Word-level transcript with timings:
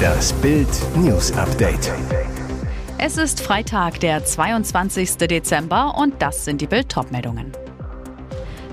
Das 0.00 0.32
Bild 0.34 0.68
News 0.96 1.32
Update. 1.32 1.92
Es 2.98 3.16
ist 3.16 3.40
Freitag, 3.40 4.00
der 4.00 4.24
22. 4.24 5.16
Dezember 5.16 5.94
und 5.96 6.20
das 6.20 6.44
sind 6.44 6.60
die 6.60 6.66
Bild 6.66 6.94
meldungen 7.10 7.52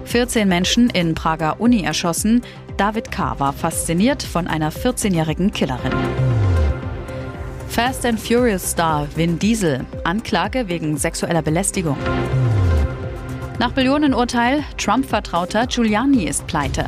14 0.05 0.47
Menschen 0.47 0.89
in 0.89 1.15
Prager 1.15 1.59
Uni 1.59 1.83
erschossen. 1.83 2.41
David 2.77 3.11
K. 3.11 3.39
war 3.39 3.53
fasziniert 3.53 4.23
von 4.23 4.47
einer 4.47 4.71
14-jährigen 4.71 5.51
Killerin. 5.51 5.91
Fast 7.67 8.05
and 8.05 8.19
Furious 8.19 8.71
Star 8.71 9.07
Vin 9.15 9.37
Diesel. 9.37 9.85
Anklage 10.03 10.69
wegen 10.69 10.97
sexueller 10.97 11.41
Belästigung. 11.41 11.97
Nach 13.59 13.71
Billionenurteil, 13.71 14.63
Trump-Vertrauter 14.77 15.67
Giuliani 15.67 16.25
ist 16.25 16.47
pleite. 16.47 16.85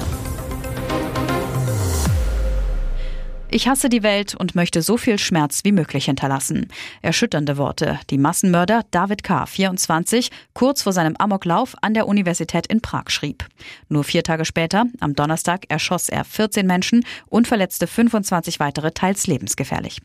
Ich 3.51 3.67
hasse 3.67 3.89
die 3.89 4.03
Welt 4.03 4.35
und 4.35 4.53
möchte 4.53 4.83
so 4.83 4.95
viel 4.95 5.17
Schmerz 5.17 5.61
wie 5.63 5.71
möglich 5.71 6.05
hinterlassen. 6.05 6.67
Erschütternde 7.01 7.57
Worte, 7.57 7.99
die 8.11 8.19
Massenmörder 8.19 8.83
David 8.91 9.23
K., 9.23 9.47
24, 9.47 10.29
kurz 10.53 10.83
vor 10.83 10.93
seinem 10.93 11.15
Amoklauf 11.17 11.73
an 11.81 11.95
der 11.95 12.07
Universität 12.07 12.67
in 12.67 12.79
Prag 12.81 13.09
schrieb. 13.09 13.47
Nur 13.87 14.03
vier 14.03 14.21
Tage 14.21 14.45
später, 14.45 14.85
am 14.99 15.15
Donnerstag, 15.15 15.65
erschoss 15.67 16.09
er 16.09 16.25
14 16.25 16.67
Menschen 16.67 17.03
und 17.25 17.47
verletzte 17.47 17.87
25 17.87 18.59
weitere 18.59 18.91
teils 18.91 19.25
lebensgefährlich. 19.25 19.99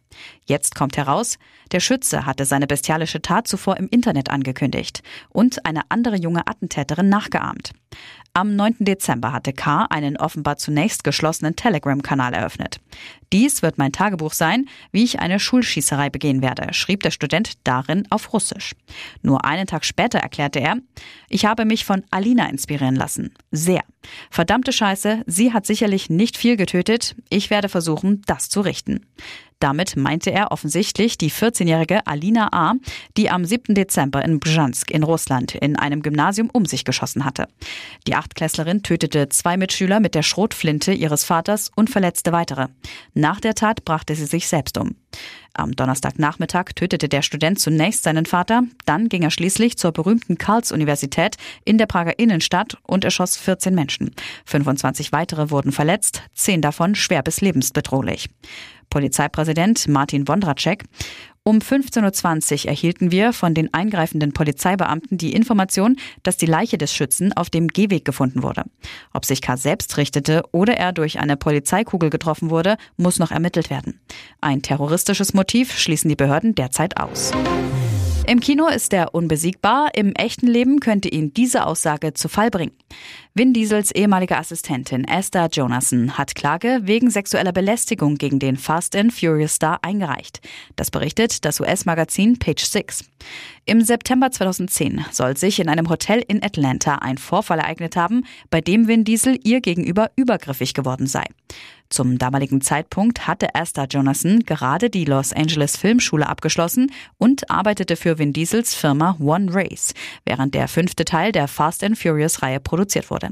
Jetzt 0.46 0.74
kommt 0.74 0.96
heraus, 0.96 1.36
der 1.70 1.80
Schütze 1.80 2.24
hatte 2.24 2.46
seine 2.46 2.66
bestialische 2.66 3.20
Tat 3.20 3.46
zuvor 3.46 3.76
im 3.76 3.88
Internet 3.90 4.30
angekündigt 4.30 5.02
und 5.28 5.66
eine 5.66 5.82
andere 5.90 6.16
junge 6.16 6.46
Attentäterin 6.46 7.10
nachgeahmt. 7.10 7.72
Am 8.36 8.56
9. 8.56 8.78
Dezember 8.80 9.32
hatte 9.32 9.52
K. 9.52 9.86
einen 9.90 10.16
offenbar 10.16 10.56
zunächst 10.56 11.04
geschlossenen 11.04 11.54
Telegram-Kanal 11.54 12.34
eröffnet. 12.34 12.80
Dies 13.32 13.62
wird 13.62 13.78
mein 13.78 13.92
Tagebuch 13.92 14.32
sein, 14.32 14.66
wie 14.90 15.04
ich 15.04 15.20
eine 15.20 15.38
Schulschießerei 15.38 16.10
begehen 16.10 16.42
werde, 16.42 16.74
schrieb 16.74 17.04
der 17.04 17.12
Student 17.12 17.52
darin 17.62 18.06
auf 18.10 18.32
Russisch. 18.32 18.74
Nur 19.22 19.44
einen 19.44 19.68
Tag 19.68 19.84
später 19.84 20.18
erklärte 20.18 20.58
er, 20.58 20.78
ich 21.28 21.44
habe 21.44 21.64
mich 21.64 21.84
von 21.84 22.02
Alina 22.10 22.48
inspirieren 22.48 22.96
lassen. 22.96 23.32
Sehr. 23.52 23.82
Verdammte 24.30 24.72
Scheiße, 24.72 25.22
sie 25.26 25.52
hat 25.52 25.64
sicherlich 25.64 26.10
nicht 26.10 26.36
viel 26.36 26.56
getötet. 26.56 27.14
Ich 27.30 27.50
werde 27.50 27.68
versuchen, 27.68 28.22
das 28.26 28.48
zu 28.48 28.60
richten. 28.60 29.06
Damit 29.64 29.96
meinte 29.96 30.30
er 30.30 30.52
offensichtlich 30.52 31.16
die 31.16 31.30
14-jährige 31.30 32.06
Alina 32.06 32.50
A., 32.52 32.74
die 33.16 33.30
am 33.30 33.46
7. 33.46 33.74
Dezember 33.74 34.22
in 34.22 34.38
Brzansk 34.38 34.90
in 34.90 35.02
Russland 35.02 35.54
in 35.54 35.76
einem 35.76 36.02
Gymnasium 36.02 36.50
um 36.52 36.66
sich 36.66 36.84
geschossen 36.84 37.24
hatte. 37.24 37.48
Die 38.06 38.14
Achtklässlerin 38.14 38.82
tötete 38.82 39.30
zwei 39.30 39.56
Mitschüler 39.56 40.00
mit 40.00 40.14
der 40.14 40.22
Schrotflinte 40.22 40.92
ihres 40.92 41.24
Vaters 41.24 41.70
und 41.74 41.88
verletzte 41.88 42.30
weitere. 42.30 42.66
Nach 43.14 43.40
der 43.40 43.54
Tat 43.54 43.86
brachte 43.86 44.14
sie 44.14 44.26
sich 44.26 44.48
selbst 44.48 44.76
um. 44.76 44.96
Am 45.54 45.72
Donnerstagnachmittag 45.72 46.74
tötete 46.74 47.08
der 47.08 47.22
Student 47.22 47.60
zunächst 47.60 48.02
seinen 48.02 48.26
Vater, 48.26 48.64
dann 48.86 49.08
ging 49.08 49.22
er 49.22 49.30
schließlich 49.30 49.78
zur 49.78 49.92
berühmten 49.92 50.36
Karls-Universität 50.36 51.36
in 51.64 51.78
der 51.78 51.86
Prager 51.86 52.18
Innenstadt 52.18 52.76
und 52.82 53.04
erschoss 53.04 53.36
14 53.36 53.72
Menschen. 53.72 54.10
25 54.46 55.12
weitere 55.12 55.50
wurden 55.50 55.70
verletzt, 55.70 56.22
zehn 56.34 56.60
davon 56.60 56.96
schwer 56.96 57.22
bis 57.22 57.40
lebensbedrohlich. 57.40 58.28
Polizeipräsident 58.90 59.88
Martin 59.88 60.28
Wondracek. 60.28 60.84
Um 61.46 61.58
15.20 61.58 62.64
Uhr 62.64 62.70
erhielten 62.70 63.10
wir 63.10 63.34
von 63.34 63.52
den 63.52 63.72
eingreifenden 63.74 64.32
Polizeibeamten 64.32 65.18
die 65.18 65.34
Information, 65.34 65.96
dass 66.22 66.38
die 66.38 66.46
Leiche 66.46 66.78
des 66.78 66.94
Schützen 66.94 67.34
auf 67.34 67.50
dem 67.50 67.68
Gehweg 67.68 68.06
gefunden 68.06 68.42
wurde. 68.42 68.64
Ob 69.12 69.26
sich 69.26 69.42
K. 69.42 69.58
selbst 69.58 69.98
richtete 69.98 70.42
oder 70.52 70.78
er 70.78 70.92
durch 70.92 71.18
eine 71.18 71.36
Polizeikugel 71.36 72.08
getroffen 72.08 72.48
wurde, 72.48 72.78
muss 72.96 73.18
noch 73.18 73.30
ermittelt 73.30 73.68
werden. 73.68 74.00
Ein 74.40 74.62
terroristisches 74.62 75.34
Motiv 75.34 75.78
schließen 75.78 76.08
die 76.08 76.16
Behörden 76.16 76.54
derzeit 76.54 76.96
aus. 76.98 77.30
Im 78.26 78.40
Kino 78.40 78.68
ist 78.68 78.94
er 78.94 79.14
unbesiegbar, 79.14 79.90
im 79.94 80.14
echten 80.14 80.46
Leben 80.46 80.80
könnte 80.80 81.10
ihn 81.10 81.34
diese 81.34 81.66
Aussage 81.66 82.14
zu 82.14 82.30
Fall 82.30 82.50
bringen. 82.50 82.72
Vin 83.34 83.52
Diesels 83.52 83.90
ehemalige 83.90 84.38
Assistentin 84.38 85.04
Esther 85.04 85.48
Jonasson 85.52 86.16
hat 86.16 86.34
Klage 86.34 86.80
wegen 86.84 87.10
sexueller 87.10 87.52
Belästigung 87.52 88.14
gegen 88.14 88.38
den 88.38 88.56
Fast 88.56 88.96
and 88.96 89.12
Furious 89.12 89.56
Star 89.56 89.80
eingereicht. 89.82 90.40
Das 90.76 90.90
berichtet 90.90 91.44
das 91.44 91.60
US-Magazin 91.60 92.38
Page 92.38 92.64
Six. 92.64 93.04
Im 93.66 93.82
September 93.82 94.30
2010 94.30 95.04
soll 95.10 95.36
sich 95.36 95.60
in 95.60 95.68
einem 95.68 95.90
Hotel 95.90 96.22
in 96.26 96.42
Atlanta 96.42 96.96
ein 96.96 97.18
Vorfall 97.18 97.58
ereignet 97.58 97.96
haben, 97.96 98.24
bei 98.48 98.62
dem 98.62 98.88
Vin 98.88 99.04
Diesel 99.04 99.38
ihr 99.44 99.60
gegenüber 99.60 100.10
übergriffig 100.16 100.72
geworden 100.72 101.06
sei. 101.06 101.24
Zum 101.90 102.18
damaligen 102.18 102.60
Zeitpunkt 102.60 103.26
hatte 103.26 103.54
Esther 103.54 103.86
Jonasson 103.86 104.40
gerade 104.40 104.90
die 104.90 105.04
Los 105.04 105.32
Angeles 105.32 105.76
Filmschule 105.76 106.28
abgeschlossen 106.28 106.90
und 107.18 107.50
arbeitete 107.50 107.96
für 107.96 108.13
Vin 108.18 108.32
Diesels 108.32 108.74
Firma 108.74 109.16
One 109.18 109.48
Race, 109.50 109.94
während 110.24 110.54
der 110.54 110.68
fünfte 110.68 111.04
Teil 111.04 111.32
der 111.32 111.48
Fast 111.48 111.82
and 111.84 111.98
Furious 111.98 112.42
Reihe 112.42 112.60
produziert 112.60 113.10
wurde. 113.10 113.30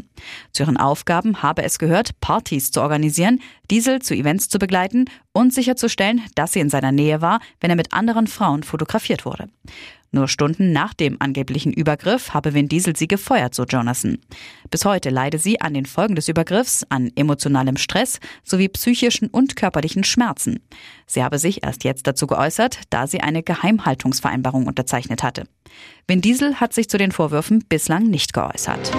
Zu 0.53 0.65
ihren 0.65 0.76
Aufgaben 0.76 1.43
habe 1.43 1.62
es 1.62 1.78
gehört, 1.78 2.19
Partys 2.20 2.70
zu 2.70 2.81
organisieren, 2.81 3.41
Diesel 3.72 4.02
zu 4.02 4.12
Events 4.12 4.50
zu 4.50 4.58
begleiten 4.58 5.06
und 5.32 5.54
sicherzustellen, 5.54 6.20
dass 6.34 6.52
sie 6.52 6.60
in 6.60 6.68
seiner 6.68 6.92
Nähe 6.92 7.22
war, 7.22 7.40
wenn 7.58 7.70
er 7.70 7.76
mit 7.76 7.94
anderen 7.94 8.26
Frauen 8.26 8.64
fotografiert 8.64 9.24
wurde. 9.24 9.48
Nur 10.10 10.28
Stunden 10.28 10.72
nach 10.72 10.92
dem 10.92 11.16
angeblichen 11.20 11.72
Übergriff 11.72 12.34
habe 12.34 12.52
Vin 12.52 12.68
Diesel 12.68 12.94
sie 12.94 13.08
gefeuert, 13.08 13.54
so 13.54 13.64
Jonathan. 13.64 14.18
Bis 14.70 14.84
heute 14.84 15.08
leide 15.08 15.38
sie 15.38 15.62
an 15.62 15.72
den 15.72 15.86
Folgen 15.86 16.16
des 16.16 16.28
Übergriffs, 16.28 16.84
an 16.90 17.12
emotionalem 17.16 17.78
Stress 17.78 18.20
sowie 18.44 18.68
psychischen 18.68 19.28
und 19.28 19.56
körperlichen 19.56 20.04
Schmerzen. 20.04 20.60
Sie 21.06 21.24
habe 21.24 21.38
sich 21.38 21.64
erst 21.64 21.82
jetzt 21.84 22.06
dazu 22.06 22.26
geäußert, 22.26 22.78
da 22.90 23.06
sie 23.06 23.22
eine 23.22 23.42
Geheimhaltungsvereinbarung 23.42 24.66
unterzeichnet 24.66 25.22
hatte. 25.22 25.44
Vin 26.06 26.20
Diesel 26.20 26.60
hat 26.60 26.74
sich 26.74 26.90
zu 26.90 26.98
den 26.98 27.10
Vorwürfen 27.10 27.64
bislang 27.70 28.02
nicht 28.10 28.34
geäußert. 28.34 28.92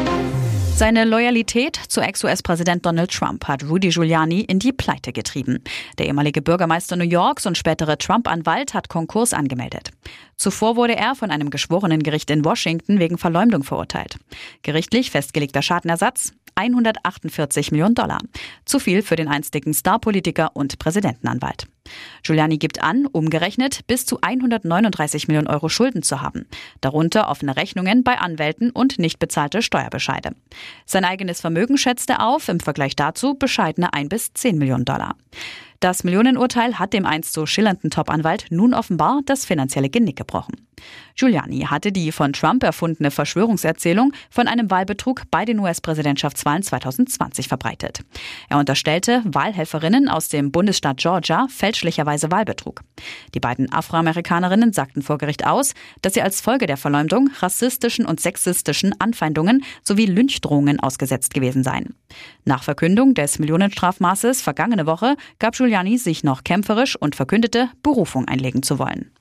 Seine 0.75 1.06
Loyalität 1.06 1.75
zu 1.75 2.01
Ex-US-Präsident 2.01 2.84
Donald 2.85 3.11
Trump 3.11 3.47
hat 3.47 3.63
Rudy 3.63 3.89
Giuliani 3.89 4.41
in 4.41 4.57
die 4.57 4.73
Pleite 4.73 5.13
getrieben. 5.13 5.63
Der 6.00 6.07
ehemalige 6.07 6.41
Bürgermeister 6.41 6.95
New 6.95 7.03
Yorks 7.03 7.45
und 7.45 7.57
spätere 7.57 7.95
Trump-Anwalt 7.97 8.73
hat 8.73 8.89
Konkurs 8.89 9.34
angemeldet. 9.34 9.91
Zuvor 10.35 10.75
wurde 10.75 10.95
er 10.95 11.13
von 11.13 11.29
einem 11.29 11.51
Geschworenengericht 11.51 12.31
in 12.31 12.44
Washington 12.44 13.00
wegen 13.00 13.19
Verleumdung 13.19 13.63
verurteilt. 13.63 14.17
Gerichtlich 14.63 15.11
festgelegter 15.11 15.61
Schadenersatz 15.61 16.34
148 16.56 17.72
Millionen 17.72 17.95
Dollar. 17.95 18.19
Zu 18.66 18.79
viel 18.79 19.03
für 19.03 19.16
den 19.16 19.28
einstigen 19.28 19.75
Starpolitiker 19.75 20.51
und 20.55 20.79
Präsidentenanwalt. 20.79 21.67
Giuliani 22.24 22.58
gibt 22.58 22.84
an, 22.84 23.06
umgerechnet 23.06 23.86
bis 23.88 24.06
zu 24.06 24.20
139 24.22 25.28
Millionen 25.28 25.48
Euro 25.48 25.70
Schulden 25.70 26.04
zu 26.04 26.22
haben. 26.22 26.46
Darunter 26.81 27.30
offene 27.30 27.56
Rechnungen 27.56 28.04
bei 28.04 28.18
Anwälten 28.18 28.70
und 28.72 29.00
nicht 29.00 29.20
bezahlte 29.20 29.62
Steuerbescheide. 29.62 30.36
Sein 30.86 31.06
eigenes 31.06 31.42
Vermögen 31.42 31.78
schätzt 31.78 32.09
er 32.09 32.26
auf, 32.26 32.50
im 32.50 32.59
Vergleich 32.59 32.96
dazu 32.96 33.36
bescheidene 33.36 33.94
1 33.94 34.09
bis 34.09 34.34
10 34.34 34.58
Millionen 34.58 34.86
Dollar. 34.86 35.16
Das 35.80 36.06
Millionenurteil 36.06 36.80
hat 36.80 36.94
dem 36.94 37.06
einst 37.06 37.34
so 37.34 37.46
schillernden 37.46 37.90
Top-Anwalt 37.90 38.46
nun 38.52 38.74
offenbar 38.74 39.20
das 39.26 39.44
finanzielle 39.44 39.90
Genick 39.90 40.16
gebrochen. 40.16 40.66
Giuliani 41.16 41.61
hatte 41.61 41.91
die 41.91 42.11
von 42.11 42.34
Trump 42.34 42.63
erfundene 42.63 43.11
Verschwörungserzählung 43.11 44.13
von 44.29 44.47
einem 44.47 44.72
Wahlbetrug 44.72 45.23
bei 45.29 45.45
den 45.45 45.59
US-Präsidentschaftswahlen 45.59 46.63
2020 46.63 47.47
verbreitet. 47.47 48.00
Er 48.50 48.57
unterstellte 48.57 49.22
Wahlhelferinnen 49.25 50.09
aus 50.09 50.29
dem 50.29 50.51
Bundesstaat 50.51 50.97
Georgia 50.97 51.47
fälschlicherweise 51.50 52.31
Wahlbetrug. 52.31 52.81
Die 53.34 53.39
beiden 53.39 53.72
Afroamerikanerinnen 53.72 54.73
sagten 54.73 55.01
vor 55.01 55.17
Gericht 55.17 55.45
aus, 55.45 55.73
dass 56.01 56.13
sie 56.13 56.22
als 56.22 56.41
Folge 56.41 56.66
der 56.66 56.78
Verleumdung 56.78 57.29
rassistischen 57.40 58.05
und 58.05 58.19
sexistischen 58.19 59.00
Anfeindungen 59.00 59.63
sowie 59.84 60.05
Lynchdrohungen 60.05 60.79
ausgesetzt 60.79 61.34
gewesen 61.34 61.63
seien. 61.63 61.95
Nach 62.45 62.63
Verkündung 62.63 63.13
des 63.13 63.40
Millionenstrafmaßes 63.40 64.41
vergangene 64.41 64.85
Woche 64.85 65.16
gab 65.40 65.55
Giuliani 65.55 65.97
sich 65.97 66.23
noch 66.23 66.43
kämpferisch 66.43 66.96
und 66.96 67.16
verkündete, 67.16 67.69
Berufung 67.81 68.28
einlegen 68.28 68.64
zu 68.64 68.79
wollen. 68.79 69.11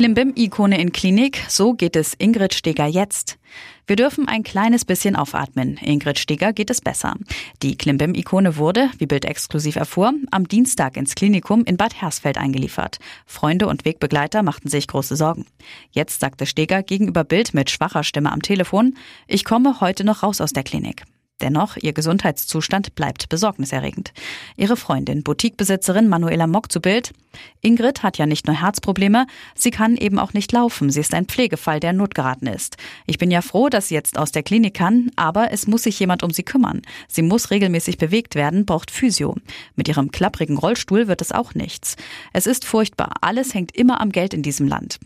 Klimbim-Ikone 0.00 0.80
in 0.80 0.92
Klinik, 0.92 1.44
so 1.48 1.74
geht 1.74 1.94
es 1.94 2.14
Ingrid 2.14 2.54
Steger 2.54 2.86
jetzt. 2.86 3.38
Wir 3.86 3.96
dürfen 3.96 4.28
ein 4.28 4.42
kleines 4.42 4.86
bisschen 4.86 5.14
aufatmen. 5.14 5.76
Ingrid 5.76 6.18
Steger 6.18 6.54
geht 6.54 6.70
es 6.70 6.80
besser. 6.80 7.16
Die 7.62 7.76
Klimbim-Ikone 7.76 8.56
wurde, 8.56 8.88
wie 8.96 9.04
Bild 9.04 9.26
exklusiv 9.26 9.76
erfuhr, 9.76 10.14
am 10.30 10.48
Dienstag 10.48 10.96
ins 10.96 11.14
Klinikum 11.14 11.64
in 11.66 11.76
Bad 11.76 12.00
Hersfeld 12.00 12.38
eingeliefert. 12.38 12.98
Freunde 13.26 13.66
und 13.66 13.84
Wegbegleiter 13.84 14.42
machten 14.42 14.70
sich 14.70 14.86
große 14.86 15.16
Sorgen. 15.16 15.44
Jetzt 15.90 16.20
sagte 16.20 16.46
Steger 16.46 16.82
gegenüber 16.82 17.22
Bild 17.22 17.52
mit 17.52 17.68
schwacher 17.68 18.02
Stimme 18.02 18.32
am 18.32 18.40
Telefon, 18.40 18.94
ich 19.26 19.44
komme 19.44 19.82
heute 19.82 20.04
noch 20.04 20.22
raus 20.22 20.40
aus 20.40 20.54
der 20.54 20.62
Klinik. 20.62 21.04
Dennoch, 21.40 21.76
ihr 21.76 21.92
Gesundheitszustand 21.92 22.94
bleibt 22.94 23.28
besorgniserregend. 23.28 24.12
Ihre 24.56 24.76
Freundin, 24.76 25.22
Boutiquebesitzerin 25.22 26.08
Manuela 26.08 26.46
Mock 26.46 26.70
zu 26.70 26.80
Bild. 26.80 27.12
Ingrid 27.60 28.02
hat 28.02 28.18
ja 28.18 28.26
nicht 28.26 28.46
nur 28.46 28.60
Herzprobleme, 28.60 29.26
sie 29.54 29.70
kann 29.70 29.96
eben 29.96 30.18
auch 30.18 30.32
nicht 30.32 30.52
laufen. 30.52 30.90
Sie 30.90 31.00
ist 31.00 31.14
ein 31.14 31.26
Pflegefall, 31.26 31.80
der 31.80 31.92
notgeraten 31.92 32.48
ist. 32.48 32.76
Ich 33.06 33.18
bin 33.18 33.30
ja 33.30 33.40
froh, 33.40 33.68
dass 33.68 33.88
sie 33.88 33.94
jetzt 33.94 34.18
aus 34.18 34.32
der 34.32 34.42
Klinik 34.42 34.74
kann, 34.74 35.10
aber 35.16 35.52
es 35.52 35.66
muss 35.66 35.84
sich 35.84 35.98
jemand 36.00 36.22
um 36.22 36.30
sie 36.30 36.42
kümmern. 36.42 36.82
Sie 37.08 37.22
muss 37.22 37.50
regelmäßig 37.50 37.98
bewegt 37.98 38.34
werden, 38.34 38.66
braucht 38.66 38.90
Physio. 38.90 39.36
Mit 39.76 39.88
ihrem 39.88 40.10
klapprigen 40.10 40.58
Rollstuhl 40.58 41.08
wird 41.08 41.22
es 41.22 41.32
auch 41.32 41.54
nichts. 41.54 41.96
Es 42.32 42.46
ist 42.46 42.64
furchtbar. 42.64 43.14
Alles 43.20 43.54
hängt 43.54 43.74
immer 43.76 44.00
am 44.00 44.10
Geld 44.10 44.34
in 44.34 44.42
diesem 44.42 44.66
Land. 44.66 44.98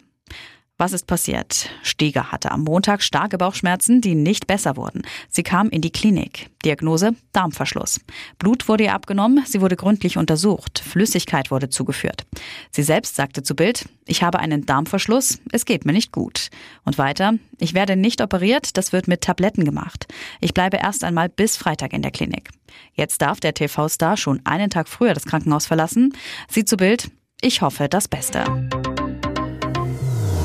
Was 0.77 0.93
ist 0.93 1.07
passiert? 1.07 1.71
Steger 1.85 2.33
hatte 2.33 2.51
am 2.51 2.63
Montag 2.65 3.01
starke 3.01 3.39
Bauchschmerzen, 3.39 4.01
die 4.01 4.17
nicht 4.17 4.49
besser 4.49 4.77
wurden. 4.77 5.03
Sie 5.31 5.45
kam 5.45 5.71
in 5.71 5.83
die 5.83 5.93
Klinik. 5.93 6.51
Diagnose 6.65 7.15
Darmverschluss. 7.33 8.01
Blut 8.41 8.67
wurde 8.67 8.85
ihr 8.85 8.95
abgenommen, 8.95 9.45
sie 9.47 9.61
wurde 9.61 9.77
gründlich 9.77 10.19
untersucht, 10.19 10.81
Flüssigkeit 10.85 11.53
wurde 11.53 11.69
zugeführt. 11.69 12.27
Sie 12.73 12.83
selbst 12.83 13.15
sagte 13.15 13.45
zu 13.45 13.55
Bild, 13.55 13.89
ich 14.05 14.25
habe 14.25 14.41
einen 14.41 14.67
Darmverschluss, 14.67 15.39
es 15.53 15.65
geht 15.65 15.85
mir 15.85 15.93
nicht 15.93 16.11
gut. 16.11 16.49
Und 16.85 16.99
weiter, 16.99 17.35
ich 17.61 17.75
werde 17.75 17.95
nicht 17.95 18.21
operiert, 18.21 18.77
das 18.77 18.93
wird 18.93 19.07
mit 19.07 19.21
Tabletten 19.21 19.65
gemacht. 19.65 20.09
Ich 20.41 20.55
bleibe 20.55 20.79
erst 20.79 21.05
einmal 21.05 21.29
bis 21.29 21.57
Freitag 21.57 21.93
in 21.93 22.03
der 22.03 22.11
Klinik. 22.11 22.51
Jetzt 22.95 23.23
darf 23.23 23.39
der 23.39 23.55
TV-Star 23.55 24.17
schon 24.17 24.41
einen 24.45 24.71
Tag 24.71 24.89
früher 24.89 25.15
das 25.15 25.25
Krankenhaus 25.25 25.67
verlassen. 25.67 26.17
Sie 26.49 26.65
zu 26.65 26.77
Bild, 26.77 27.13
ich 27.41 27.63
hoffe 27.63 27.89
das 27.89 28.09
Beste. 28.09 28.45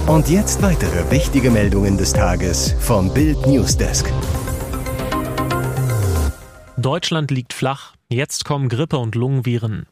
Und 0.10 0.28
jetzt 0.28 0.64
weitere 0.64 1.12
wichtige 1.12 1.52
Meldungen 1.52 1.96
des 1.96 2.14
Tages 2.14 2.74
vom 2.80 3.14
Bild 3.14 3.46
Newsdesk. 3.46 4.12
Deutschland 6.78 7.30
liegt 7.30 7.54
flach. 7.54 7.94
Jetzt 8.08 8.44
kommen 8.44 8.70
Grippe 8.70 8.98
und 8.98 9.14
Lungenviren. 9.14 9.86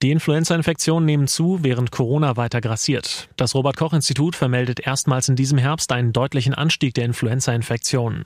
Die 0.00 0.10
Influenza-Infektionen 0.10 1.04
nehmen 1.04 1.26
zu, 1.26 1.58
während 1.64 1.90
Corona 1.90 2.38
weiter 2.38 2.62
grassiert. 2.62 3.28
Das 3.36 3.54
Robert-Koch-Institut 3.54 4.36
vermeldet 4.36 4.80
erstmals 4.80 5.28
in 5.28 5.36
diesem 5.36 5.58
Herbst 5.58 5.92
einen 5.92 6.14
deutlichen 6.14 6.54
Anstieg 6.54 6.94
der 6.94 7.04
Influenza-Infektionen. 7.04 8.24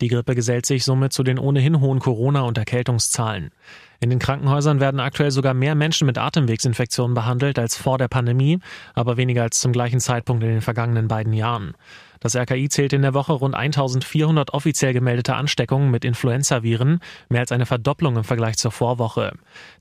Die 0.00 0.08
Grippe 0.08 0.36
gesellt 0.36 0.64
sich 0.64 0.84
somit 0.84 1.12
zu 1.12 1.24
den 1.24 1.40
ohnehin 1.40 1.80
hohen 1.80 1.98
Corona- 1.98 2.42
und 2.42 2.56
Erkältungszahlen. 2.56 3.50
In 4.04 4.10
den 4.10 4.18
Krankenhäusern 4.18 4.80
werden 4.80 5.00
aktuell 5.00 5.30
sogar 5.30 5.54
mehr 5.54 5.74
Menschen 5.74 6.04
mit 6.04 6.18
Atemwegsinfektionen 6.18 7.14
behandelt 7.14 7.58
als 7.58 7.74
vor 7.74 7.96
der 7.96 8.08
Pandemie, 8.08 8.58
aber 8.92 9.16
weniger 9.16 9.44
als 9.44 9.60
zum 9.60 9.72
gleichen 9.72 9.98
Zeitpunkt 9.98 10.42
in 10.42 10.50
den 10.50 10.60
vergangenen 10.60 11.08
beiden 11.08 11.32
Jahren. 11.32 11.72
Das 12.24 12.36
RKI 12.36 12.70
zählte 12.70 12.96
in 12.96 13.02
der 13.02 13.12
Woche 13.12 13.34
rund 13.34 13.54
1400 13.54 14.54
offiziell 14.54 14.94
gemeldete 14.94 15.34
Ansteckungen 15.34 15.90
mit 15.90 16.06
Influenzaviren, 16.06 17.00
mehr 17.28 17.40
als 17.40 17.52
eine 17.52 17.66
Verdopplung 17.66 18.16
im 18.16 18.24
Vergleich 18.24 18.56
zur 18.56 18.72
Vorwoche. 18.72 19.32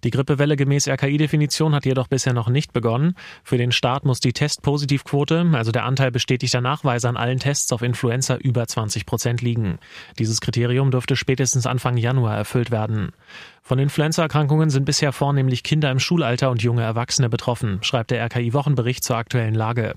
Die 0.04 0.10
Grippewelle 0.10 0.58
gemäß 0.58 0.90
RKI-Definition 0.90 1.74
hat 1.74 1.86
jedoch 1.86 2.10
bisher 2.10 2.34
noch 2.34 2.50
nicht 2.50 2.74
begonnen. 2.74 3.16
Für 3.46 3.58
den 3.58 3.72
Start 3.72 4.04
muss 4.04 4.20
die 4.20 4.34
Testpositivquote, 4.34 5.52
also 5.54 5.72
der 5.72 5.86
Anteil 5.86 6.12
bestätigter 6.12 6.60
Nachweise 6.60 7.08
an 7.08 7.16
allen 7.16 7.40
Tests 7.40 7.72
auf 7.72 7.82
Influenza 7.82 8.36
über 8.36 8.68
20 8.68 9.06
Prozent 9.06 9.42
liegen. 9.42 9.80
Dieses 10.20 10.42
Kriterium 10.42 10.92
dürfte 10.92 11.16
spätestens 11.16 11.66
Anfang 11.66 11.96
Januar 11.96 12.36
erfüllt 12.36 12.72
werden. 12.72 13.14
Von 13.66 13.80
Krebserkrankungen 14.14 14.70
sind 14.70 14.86
bisher 14.86 15.12
vornehmlich 15.12 15.64
Kinder 15.64 15.90
im 15.90 15.98
Schulalter 15.98 16.52
und 16.52 16.62
junge 16.62 16.84
Erwachsene 16.84 17.30
betroffen, 17.30 17.80
schreibt 17.82 18.12
der 18.12 18.24
RKI-Wochenbericht 18.24 19.04
zur 19.04 19.18
aktuellen 19.18 19.56
Lage. 19.56 19.96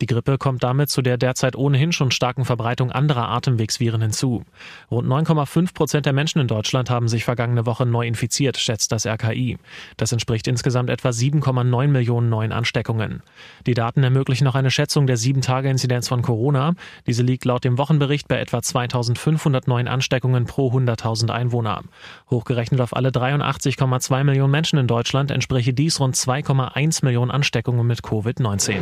Die 0.00 0.06
Grippe 0.06 0.38
kommt 0.38 0.62
damit 0.62 0.88
zu 0.88 1.02
der 1.02 1.16
derzeit 1.16 1.56
ohnehin 1.56 1.90
schon 1.90 2.12
starken 2.12 2.44
Verbreitung 2.44 2.92
anderer 2.92 3.28
Atemwegsviren 3.28 4.00
hinzu. 4.02 4.44
Rund 4.88 5.08
9,5 5.08 5.74
Prozent 5.74 6.06
der 6.06 6.12
Menschen 6.12 6.40
in 6.40 6.46
Deutschland 6.46 6.90
haben 6.90 7.08
sich 7.08 7.24
vergangene 7.24 7.66
Woche 7.66 7.86
neu 7.86 8.06
infiziert, 8.06 8.56
schätzt 8.56 8.92
das 8.92 9.04
RKI. 9.04 9.58
Das 9.96 10.12
entspricht 10.12 10.46
insgesamt 10.46 10.88
etwa 10.88 11.08
7,9 11.08 11.88
Millionen 11.88 12.28
neuen 12.28 12.52
Ansteckungen. 12.52 13.24
Die 13.66 13.74
Daten 13.74 14.04
ermöglichen 14.04 14.44
noch 14.44 14.54
eine 14.54 14.70
Schätzung 14.70 15.08
der 15.08 15.18
7-Tage-Inzidenz 15.18 16.06
von 16.06 16.22
Corona. 16.22 16.74
Diese 17.08 17.24
liegt 17.24 17.44
laut 17.44 17.64
dem 17.64 17.78
Wochenbericht 17.78 18.28
bei 18.28 18.38
etwa 18.38 18.62
2500 18.62 19.66
neuen 19.66 19.88
Ansteckungen 19.88 20.44
pro 20.44 20.70
100.000 20.70 21.30
Einwohner. 21.30 21.82
Hochgerechnet 22.30 22.80
auf 22.80 22.94
alle 22.94 23.10
83 23.10 23.55
85,2 23.56 24.24
Millionen 24.24 24.50
Menschen 24.50 24.78
in 24.78 24.86
Deutschland 24.86 25.30
entspräche 25.30 25.72
dies 25.72 25.98
rund 26.00 26.14
2,1 26.14 27.04
Millionen 27.04 27.30
Ansteckungen 27.30 27.86
mit 27.86 28.00
Covid-19. 28.00 28.80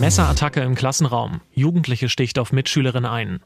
Messerattacke 0.00 0.60
im 0.60 0.74
Klassenraum. 0.74 1.40
Jugendliche 1.52 2.08
sticht 2.08 2.38
auf 2.38 2.52
Mitschülerin 2.52 3.04
ein. 3.04 3.40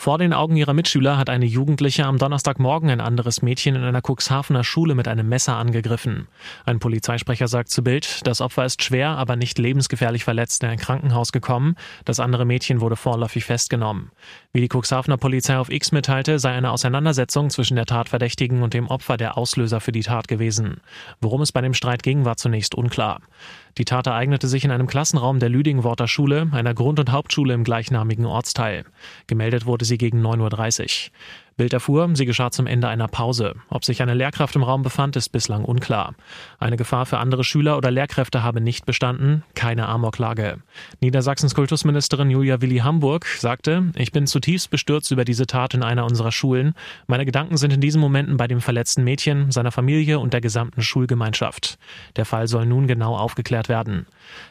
Vor 0.00 0.16
den 0.16 0.32
Augen 0.32 0.56
ihrer 0.56 0.72
Mitschüler 0.72 1.18
hat 1.18 1.28
eine 1.28 1.44
Jugendliche 1.44 2.06
am 2.06 2.16
Donnerstagmorgen 2.16 2.88
ein 2.88 3.02
anderes 3.02 3.42
Mädchen 3.42 3.76
in 3.76 3.82
einer 3.82 4.00
Cuxhavener 4.00 4.64
Schule 4.64 4.94
mit 4.94 5.06
einem 5.06 5.28
Messer 5.28 5.56
angegriffen. 5.56 6.26
Ein 6.64 6.78
Polizeisprecher 6.78 7.48
sagt 7.48 7.68
zu 7.68 7.84
Bild, 7.84 8.26
das 8.26 8.40
Opfer 8.40 8.64
ist 8.64 8.82
schwer, 8.82 9.10
aber 9.10 9.36
nicht 9.36 9.58
lebensgefährlich 9.58 10.24
verletzt 10.24 10.62
in 10.62 10.70
ein 10.70 10.78
Krankenhaus 10.78 11.32
gekommen. 11.32 11.74
Das 12.06 12.18
andere 12.18 12.46
Mädchen 12.46 12.80
wurde 12.80 12.96
vorläufig 12.96 13.44
festgenommen. 13.44 14.10
Wie 14.54 14.62
die 14.62 14.74
Cuxhavener 14.74 15.18
Polizei 15.18 15.58
auf 15.58 15.70
X 15.70 15.92
mitteilte, 15.92 16.38
sei 16.38 16.52
eine 16.52 16.70
Auseinandersetzung 16.70 17.50
zwischen 17.50 17.76
der 17.76 17.84
Tatverdächtigen 17.84 18.62
und 18.62 18.72
dem 18.72 18.86
Opfer 18.86 19.18
der 19.18 19.36
Auslöser 19.36 19.82
für 19.82 19.92
die 19.92 20.00
Tat 20.00 20.28
gewesen. 20.28 20.80
Worum 21.20 21.42
es 21.42 21.52
bei 21.52 21.60
dem 21.60 21.74
Streit 21.74 22.02
ging, 22.02 22.24
war 22.24 22.38
zunächst 22.38 22.74
unklar. 22.74 23.20
Die 23.78 23.84
Tat 23.84 24.06
ereignete 24.06 24.48
sich 24.48 24.64
in 24.64 24.70
einem 24.70 24.86
Klassenraum 24.86 25.38
der 25.38 25.48
Lüdingworter 25.48 26.08
Schule, 26.08 26.48
einer 26.52 26.74
Grund- 26.74 26.98
und 26.98 27.12
Hauptschule 27.12 27.54
im 27.54 27.64
gleichnamigen 27.64 28.26
Ortsteil. 28.26 28.84
Gemeldet 29.26 29.66
wurde 29.66 29.84
sie 29.84 29.98
gegen 29.98 30.24
9.30 30.24 31.08
Uhr. 31.08 31.12
Bild 31.56 31.72
erfuhr, 31.72 32.08
sie 32.14 32.26
geschah 32.26 32.50
zum 32.50 32.66
Ende 32.66 32.88
einer 32.88 33.08
Pause. 33.08 33.54
Ob 33.68 33.84
sich 33.84 34.02
eine 34.02 34.14
Lehrkraft 34.14 34.56
im 34.56 34.62
Raum 34.62 34.82
befand, 34.82 35.16
ist 35.16 35.30
bislang 35.30 35.64
unklar. 35.64 36.14
Eine 36.58 36.76
Gefahr 36.76 37.06
für 37.06 37.18
andere 37.18 37.44
Schüler 37.44 37.76
oder 37.76 37.90
Lehrkräfte 37.90 38.42
habe 38.42 38.60
nicht 38.60 38.86
bestanden, 38.86 39.42
keine 39.54 39.88
Amoklage. 39.88 40.58
Niedersachsens 41.00 41.54
Kultusministerin 41.54 42.30
Julia 42.30 42.60
Willi 42.60 42.78
Hamburg 42.78 43.26
sagte, 43.26 43.92
ich 43.96 44.12
bin 44.12 44.26
zutiefst 44.26 44.70
bestürzt 44.70 45.10
über 45.10 45.24
diese 45.24 45.46
Tat 45.46 45.74
in 45.74 45.82
einer 45.82 46.04
unserer 46.04 46.32
Schulen. 46.32 46.74
Meine 47.06 47.26
Gedanken 47.26 47.56
sind 47.56 47.72
in 47.72 47.80
diesen 47.80 48.00
Momenten 48.00 48.36
bei 48.36 48.46
dem 48.46 48.60
verletzten 48.60 49.04
Mädchen, 49.04 49.50
seiner 49.50 49.72
Familie 49.72 50.18
und 50.18 50.32
der 50.32 50.40
gesamten 50.40 50.82
Schulgemeinschaft. 50.82 51.78
Der 52.16 52.24
Fall 52.24 52.48
soll 52.48 52.66
nun 52.66 52.86
genau 52.86 53.16
aufgeklärt 53.16 53.68
werden. 53.68 54.06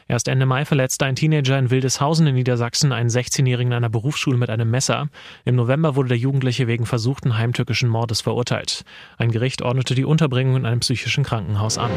Erst 0.08 0.28
Ende 0.28 0.46
Mai 0.46 0.64
verletzte 0.64 1.06
ein 1.06 1.16
Teenager 1.16 1.58
in 1.58 1.70
Wildeshausen 1.70 2.26
in 2.26 2.34
Niedersachsen 2.34 2.92
einen 2.92 3.08
16-Jährigen 3.08 3.72
in 3.72 3.76
einer 3.76 3.88
Berufsschule 3.88 4.36
mit 4.36 4.50
einem 4.50 4.70
Messer. 4.70 5.08
Im 5.44 5.56
November 5.56 5.96
wurde 5.96 6.10
der 6.10 6.18
Jugendliche 6.18 6.66
wegen 6.66 6.86
versuchten 6.90 7.38
heimtückischen 7.38 7.88
Mordes 7.88 8.20
verurteilt. 8.20 8.84
Ein 9.16 9.30
Gericht 9.30 9.62
ordnete 9.62 9.94
die 9.94 10.04
Unterbringung 10.04 10.56
in 10.56 10.66
einem 10.66 10.80
psychischen 10.80 11.24
Krankenhaus 11.24 11.78
an. 11.78 11.90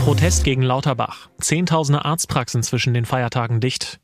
Protest 0.00 0.44
gegen 0.44 0.62
Lauterbach. 0.62 1.28
Zehntausende 1.40 2.04
Arztpraxen 2.04 2.62
zwischen 2.62 2.94
den 2.94 3.04
Feiertagen 3.04 3.60
dicht. 3.60 4.00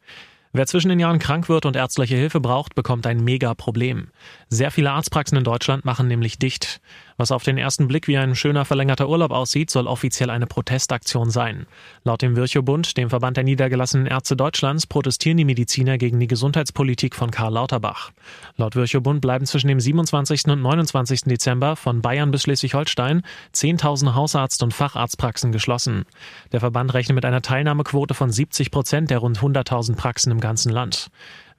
Wer 0.52 0.66
zwischen 0.66 0.90
den 0.90 1.00
Jahren 1.00 1.18
krank 1.18 1.48
wird 1.48 1.64
und 1.64 1.76
ärztliche 1.76 2.16
Hilfe 2.16 2.40
braucht, 2.40 2.74
bekommt 2.74 3.06
ein 3.06 3.24
Mega-Problem. 3.24 4.08
Sehr 4.50 4.70
viele 4.70 4.90
Arztpraxen 4.90 5.38
in 5.38 5.44
Deutschland 5.44 5.86
machen 5.86 6.08
nämlich 6.08 6.38
dicht. 6.38 6.82
Was 7.16 7.32
auf 7.32 7.42
den 7.42 7.58
ersten 7.58 7.88
Blick 7.88 8.08
wie 8.08 8.16
ein 8.16 8.34
schöner 8.34 8.64
verlängerter 8.64 9.08
Urlaub 9.08 9.30
aussieht, 9.30 9.70
soll 9.70 9.86
offiziell 9.86 10.30
eine 10.30 10.46
Protestaktion 10.46 11.30
sein. 11.30 11.66
Laut 12.04 12.22
dem 12.22 12.36
Virchow-Bund, 12.36 12.96
dem 12.96 13.10
Verband 13.10 13.36
der 13.36 13.44
niedergelassenen 13.44 14.06
Ärzte 14.06 14.36
Deutschlands, 14.36 14.86
protestieren 14.86 15.36
die 15.36 15.44
Mediziner 15.44 15.98
gegen 15.98 16.20
die 16.20 16.26
Gesundheitspolitik 16.26 17.14
von 17.14 17.30
Karl 17.30 17.52
Lauterbach. 17.52 18.12
Laut 18.56 18.76
Virchow-Bund 18.76 19.20
bleiben 19.20 19.46
zwischen 19.46 19.68
dem 19.68 19.80
27. 19.80 20.46
und 20.46 20.62
29. 20.62 21.22
Dezember 21.22 21.76
von 21.76 22.02
Bayern 22.02 22.30
bis 22.30 22.42
Schleswig-Holstein 22.42 23.22
10.000 23.54 24.14
Hausarzt- 24.14 24.62
und 24.62 24.74
Facharztpraxen 24.74 25.52
geschlossen. 25.52 26.04
Der 26.52 26.60
Verband 26.60 26.94
rechnet 26.94 27.14
mit 27.14 27.24
einer 27.24 27.42
Teilnahmequote 27.42 28.14
von 28.14 28.30
70 28.30 28.70
Prozent 28.70 29.10
der 29.10 29.18
rund 29.18 29.38
100.000 29.38 29.96
Praxen 29.96 30.32
im 30.32 30.40
ganzen 30.40 30.72
Land. 30.72 31.10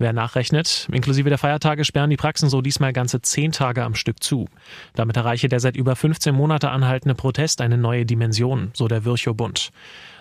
Wer 0.04 0.12
nachrechnet, 0.12 0.90
inklusive 0.92 1.30
der 1.30 1.38
Feiertage 1.38 1.86
sperren 1.86 2.10
die 2.10 2.18
Praxen 2.18 2.50
so 2.50 2.62
diesmal 2.62 2.92
ganze 2.92 3.22
zehn 3.22 3.54
Tage 3.54 3.86
am 3.86 3.96
Stück 3.96 4.22
zu. 4.22 4.50
Damit 4.96 5.16
erreiche 5.16 5.48
der 5.48 5.62
seit 5.62 5.78
über 5.78 5.96
15 5.96 6.36
Monate 6.36 6.72
anhaltende 6.72 7.16
Protest 7.16 7.62
eine 7.62 7.78
neue 7.78 8.06
Dimension, 8.06 8.72
so 8.74 8.90
der 8.90 9.06
Virchow-Bund. 9.06 9.72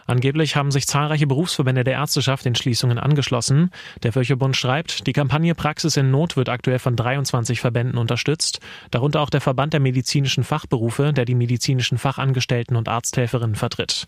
Angeblich 0.06 0.54
haben 0.54 0.70
sich 0.70 0.86
zahlreiche 0.86 1.26
Berufsverbände 1.26 1.82
der 1.82 1.94
Ärzteschaft 1.94 2.44
den 2.44 2.54
Schließungen 2.54 2.98
angeschlossen. 2.98 3.70
Der 4.04 4.14
Virchow-Bund 4.14 4.56
schreibt, 4.56 5.06
die 5.08 5.12
Kampagne 5.12 5.56
Praxis 5.56 5.96
in 5.96 6.12
Not 6.12 6.36
wird 6.36 6.48
aktuell 6.48 6.78
von 6.78 6.94
23 6.94 7.60
Verbänden 7.60 7.98
unterstützt, 7.98 8.60
darunter 8.92 9.20
auch 9.20 9.30
der 9.30 9.40
Verband 9.40 9.72
der 9.72 9.80
medizinischen 9.80 10.44
Fachberufe, 10.44 11.12
der 11.12 11.24
die 11.24 11.34
medizinischen 11.34 11.98
Fachangestellten 11.98 12.76
und 12.76 12.88
Arzthelferinnen 12.88 13.56
vertritt. 13.56 14.06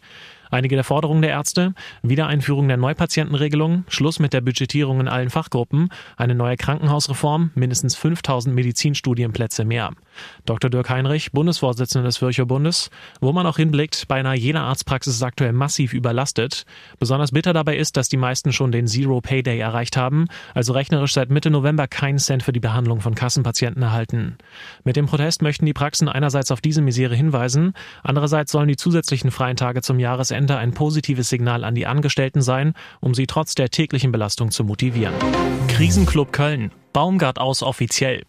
Einige 0.54 0.76
der 0.76 0.84
Forderungen 0.84 1.20
der 1.20 1.32
Ärzte, 1.32 1.74
Wiedereinführung 2.04 2.68
der 2.68 2.76
Neupatientenregelung, 2.76 3.82
Schluss 3.88 4.20
mit 4.20 4.32
der 4.32 4.40
Budgetierung 4.40 5.00
in 5.00 5.08
allen 5.08 5.28
Fachgruppen, 5.28 5.88
eine 6.16 6.36
neue 6.36 6.56
Krankenhausreform, 6.56 7.50
mindestens 7.56 7.96
5000 7.96 8.54
Medizinstudienplätze 8.54 9.64
mehr. 9.64 9.90
Dr. 10.46 10.70
Dirk 10.70 10.90
Heinrich, 10.90 11.32
Bundesvorsitzender 11.32 12.06
des 12.06 12.22
Virchow-Bundes, 12.22 12.90
wo 13.20 13.32
man 13.32 13.48
auch 13.48 13.56
hinblickt, 13.56 14.06
beinahe 14.06 14.36
jede 14.36 14.60
Arztpraxis 14.60 15.16
ist 15.16 15.24
aktuell 15.24 15.52
massiv 15.52 15.92
überlastet. 15.92 16.66
Besonders 17.00 17.32
bitter 17.32 17.52
dabei 17.52 17.76
ist, 17.76 17.96
dass 17.96 18.08
die 18.08 18.16
meisten 18.16 18.52
schon 18.52 18.70
den 18.70 18.86
Zero 18.86 19.20
Pay 19.20 19.42
Day 19.42 19.58
erreicht 19.58 19.96
haben, 19.96 20.26
also 20.54 20.72
rechnerisch 20.72 21.14
seit 21.14 21.30
Mitte 21.30 21.50
November 21.50 21.88
keinen 21.88 22.18
Cent 22.18 22.44
für 22.44 22.52
die 22.52 22.60
Behandlung 22.60 23.00
von 23.00 23.16
Kassenpatienten 23.16 23.82
erhalten. 23.82 24.38
Mit 24.84 24.94
dem 24.94 25.06
Protest 25.06 25.42
möchten 25.42 25.66
die 25.66 25.72
Praxen 25.72 26.08
einerseits 26.08 26.52
auf 26.52 26.60
diese 26.60 26.80
Misere 26.80 27.16
hinweisen, 27.16 27.72
andererseits 28.04 28.52
sollen 28.52 28.68
die 28.68 28.76
zusätzlichen 28.76 29.32
freien 29.32 29.56
Tage 29.56 29.82
zum 29.82 29.98
Jahresende 29.98 30.43
ein 30.50 30.72
positives 30.72 31.28
Signal 31.28 31.64
an 31.64 31.74
die 31.74 31.86
Angestellten 31.86 32.42
sein, 32.42 32.74
um 33.00 33.14
sie 33.14 33.26
trotz 33.26 33.54
der 33.54 33.70
täglichen 33.70 34.12
Belastung 34.12 34.50
zu 34.50 34.64
motivieren. 34.64 35.14
Krisenclub 35.68 36.32
Köln. 36.32 36.70
Baumgart 36.92 37.38
aus 37.38 37.62
offiziell. 37.62 38.22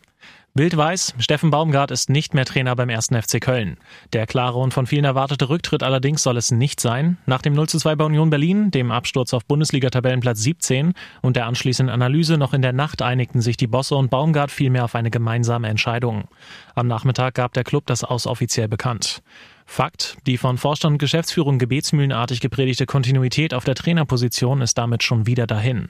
Bild 0.58 0.78
weiß, 0.78 1.16
Steffen 1.20 1.52
Baumgart 1.52 1.92
ist 1.92 2.10
nicht 2.10 2.34
mehr 2.34 2.46
Trainer 2.46 2.78
beim 2.78 2.90
1. 2.90 3.08
FC 3.08 3.42
Köln. 3.42 3.76
Der 4.14 4.26
klare 4.26 4.58
und 4.58 4.74
von 4.74 4.88
vielen 4.88 5.04
erwartete 5.04 5.50
Rücktritt 5.50 5.84
allerdings 5.84 6.24
soll 6.24 6.38
es 6.38 6.50
nicht 6.50 6.80
sein. 6.80 7.18
Nach 7.26 7.42
dem 7.42 7.54
0 7.54 7.68
zu 7.68 7.78
2 7.78 7.98
bei 7.98 8.06
Union 8.06 8.30
Berlin, 8.30 8.72
dem 8.72 8.90
Absturz 8.90 9.34
auf 9.34 9.44
Bundesliga-Tabellenplatz 9.46 10.40
17 10.40 10.94
und 11.22 11.36
der 11.36 11.48
anschließenden 11.48 11.94
Analyse 11.94 12.38
noch 12.38 12.54
in 12.54 12.62
der 12.62 12.72
Nacht 12.72 13.02
einigten 13.02 13.42
sich 13.42 13.58
die 13.58 13.68
Bosse 13.68 13.96
und 13.98 14.10
Baumgart 14.10 14.50
vielmehr 14.50 14.86
auf 14.86 14.96
eine 14.96 15.12
gemeinsame 15.12 15.68
Entscheidung. 15.68 16.30
Am 16.74 16.88
Nachmittag 16.88 17.34
gab 17.34 17.52
der 17.52 17.66
Club 17.66 17.86
das 17.88 18.06
aus 18.06 18.26
offiziell 18.26 18.70
bekannt. 18.70 19.24
Fakt, 19.66 20.18
die 20.28 20.38
von 20.38 20.58
Vorstand 20.58 20.94
und 20.94 20.98
Geschäftsführung 21.00 21.58
gebetsmühlenartig 21.58 22.40
gepredigte 22.40 22.86
Kontinuität 22.86 23.54
auf 23.54 23.66
der 23.66 23.76
Trainerposition 23.76 24.62
ist 24.62 24.78
damit 24.78 25.04
schon 25.04 25.26
wieder 25.26 25.48
dahin. 25.48 25.90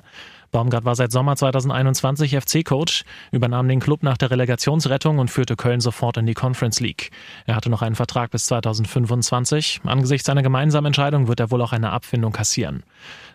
Baumgart 0.51 0.85
war 0.85 0.95
seit 0.95 1.11
Sommer 1.11 1.35
2021 1.35 2.37
FC-Coach, 2.37 3.03
übernahm 3.31 3.67
den 3.67 3.81
Club 3.81 4.03
nach 4.03 4.17
der 4.17 4.31
Relegationsrettung 4.31 5.19
und 5.19 5.29
führte 5.29 5.57
Köln 5.57 5.81
sofort 5.81 6.15
in 6.15 6.25
die 6.25 6.33
Conference 6.33 6.79
League. 6.79 7.11
Er 7.45 7.55
hatte 7.55 7.69
noch 7.69 7.81
einen 7.81 7.95
Vertrag 7.95 8.31
bis 8.31 8.45
2025. 8.45 9.81
Angesichts 9.83 10.27
seiner 10.27 10.43
gemeinsamen 10.43 10.87
Entscheidung 10.87 11.27
wird 11.27 11.41
er 11.41 11.51
wohl 11.51 11.61
auch 11.61 11.73
eine 11.73 11.91
Abfindung 11.91 12.31
kassieren. 12.31 12.83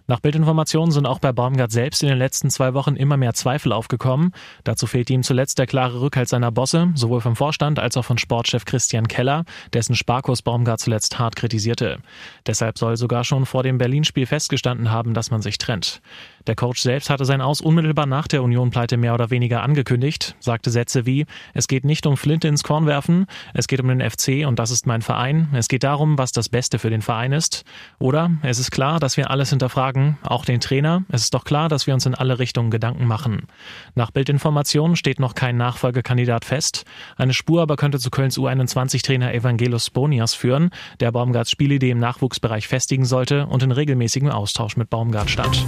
Nach 0.06 0.20
Bildinformationen 0.20 0.90
sind 0.90 1.06
auch 1.06 1.18
bei 1.18 1.32
Baumgart 1.32 1.70
selbst 1.70 2.02
in 2.02 2.08
den 2.08 2.18
letzten 2.18 2.50
zwei 2.50 2.74
Wochen 2.74 2.96
immer 2.96 3.16
mehr 3.16 3.34
Zweifel 3.34 3.72
aufgekommen. 3.72 4.32
Dazu 4.64 4.86
fehlt 4.86 5.10
ihm 5.10 5.22
zuletzt 5.22 5.58
der 5.58 5.66
klare 5.66 6.00
Rückhalt 6.00 6.28
seiner 6.28 6.50
Bosse, 6.50 6.90
sowohl 6.94 7.20
vom 7.20 7.36
Vorstand 7.36 7.78
als 7.78 7.96
auch 7.96 8.04
von 8.04 8.18
Sportchef 8.18 8.64
Christian 8.64 9.08
Keller, 9.08 9.44
dessen 9.72 9.94
Sparkurs 9.94 10.42
Baumgart 10.42 10.80
zuletzt 10.80 11.18
hart 11.18 11.36
kritisierte. 11.36 11.98
Deshalb 12.46 12.78
soll 12.78 12.96
sogar 12.96 13.24
schon 13.24 13.46
vor 13.46 13.62
dem 13.62 13.78
Berlin-Spiel 13.78 14.26
festgestanden 14.26 14.90
haben, 14.90 15.14
dass 15.14 15.30
man 15.30 15.42
sich 15.42 15.58
trennt. 15.58 16.00
Der 16.46 16.56
Coach 16.56 16.80
selbst 16.80 17.10
hatte 17.10 17.24
sein 17.24 17.40
Aus 17.42 17.60
unmittelbar 17.60 18.06
nach 18.06 18.26
der 18.26 18.42
Union-Pleite 18.42 18.96
mehr 18.96 19.14
oder 19.14 19.30
weniger 19.30 19.62
angekündigt, 19.62 20.36
sagte 20.40 20.70
Sätze 20.70 21.04
wie, 21.04 21.26
es 21.52 21.68
geht 21.68 21.84
nicht 21.84 22.06
um 22.06 22.16
Flinte 22.16 22.48
ins 22.48 22.62
Korn 22.62 22.86
werfen, 22.86 23.26
es 23.52 23.68
geht 23.68 23.80
um 23.80 23.88
den 23.88 24.00
FC 24.00 24.46
und 24.46 24.58
das 24.58 24.70
ist 24.70 24.86
mein 24.86 25.02
Verein, 25.02 25.50
es 25.52 25.68
geht 25.68 25.84
darum, 25.84 26.16
was 26.16 26.32
das 26.32 26.48
Beste 26.48 26.78
für 26.78 26.90
den 26.90 27.02
Verein 27.02 27.32
ist. 27.32 27.64
Oder 27.98 28.30
es 28.42 28.58
ist 28.58 28.70
klar, 28.70 29.00
dass 29.00 29.16
wir 29.16 29.30
alles 29.30 29.50
hinterfragen, 29.50 29.89
auch 30.22 30.44
den 30.44 30.60
Trainer, 30.60 31.04
es 31.08 31.22
ist 31.22 31.34
doch 31.34 31.44
klar, 31.44 31.68
dass 31.68 31.86
wir 31.86 31.94
uns 31.94 32.06
in 32.06 32.14
alle 32.14 32.38
Richtungen 32.38 32.70
Gedanken 32.70 33.06
machen. 33.06 33.46
Nach 33.94 34.10
Bildinformationen 34.10 34.96
steht 34.96 35.20
noch 35.20 35.34
kein 35.34 35.56
Nachfolgekandidat 35.56 36.44
fest, 36.44 36.84
eine 37.16 37.34
Spur 37.34 37.62
aber 37.62 37.76
könnte 37.76 37.98
zu 37.98 38.10
Kölns 38.10 38.38
U21-Trainer 38.38 39.32
Evangelos 39.34 39.86
Sponias 39.86 40.34
führen, 40.34 40.70
der 41.00 41.12
Baumgarts 41.12 41.50
Spielidee 41.50 41.90
im 41.90 41.98
Nachwuchsbereich 41.98 42.68
festigen 42.68 43.04
sollte 43.04 43.46
und 43.46 43.62
in 43.62 43.72
regelmäßigem 43.72 44.28
Austausch 44.30 44.76
mit 44.76 44.90
Baumgart 44.90 45.30
stand. 45.30 45.66